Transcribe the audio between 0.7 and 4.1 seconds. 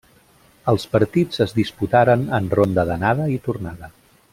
Els partits es disputaren en ronda d'anada i tornada.